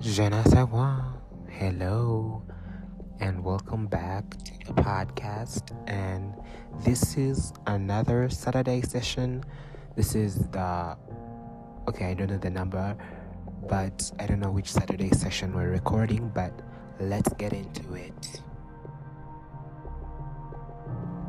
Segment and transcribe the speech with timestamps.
[0.00, 0.96] Je ne sais quoi.
[1.50, 2.42] Hello,
[3.20, 5.76] and welcome back to the podcast.
[5.88, 6.32] And
[6.82, 9.44] this is another Saturday session.
[9.96, 10.96] This is the
[11.86, 12.96] okay, I don't know the number,
[13.68, 16.52] but I don't know which Saturday session we're recording, but
[16.98, 18.40] let's get into it.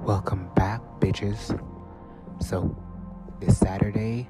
[0.05, 1.59] Welcome back, bitches.
[2.39, 2.73] So,
[3.41, 4.29] this Saturday,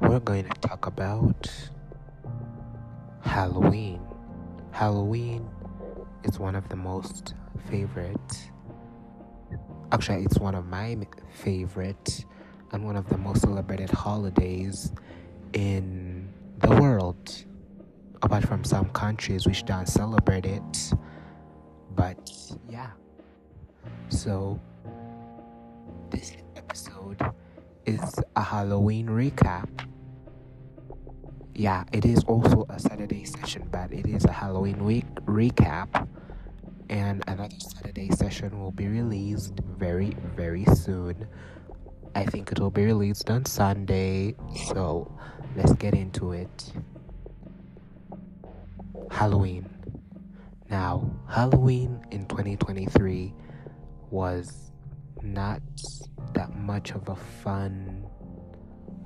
[0.00, 1.50] we're going to talk about
[3.22, 4.00] Halloween.
[4.72, 5.48] Halloween
[6.24, 7.34] is one of the most
[7.70, 8.50] favorite,
[9.92, 10.96] actually, it's one of my
[11.30, 12.24] favorite
[12.72, 14.92] and one of the most celebrated holidays
[15.52, 16.28] in
[16.58, 17.44] the world.
[18.22, 20.92] Apart from some countries which don't celebrate it,
[21.96, 22.30] but
[22.68, 22.90] yeah.
[24.10, 24.60] So,
[26.10, 27.18] this episode
[27.86, 29.68] is a Halloween recap.
[31.60, 36.08] Yeah, it is also a Saturday session, but it is a Halloween week recap.
[36.88, 41.26] And another Saturday session will be released very, very soon.
[42.14, 44.36] I think it will be released on Sunday.
[44.72, 45.14] So,
[45.54, 46.72] let's get into it.
[49.10, 49.68] Halloween.
[50.70, 53.34] Now, Halloween in 2023
[54.08, 54.72] was
[55.20, 55.60] not
[56.32, 58.09] that much of a fun.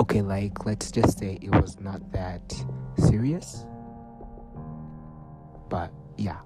[0.00, 2.42] Okay, like, let's just say it was not that
[2.98, 3.64] serious.
[5.68, 6.38] But yeah,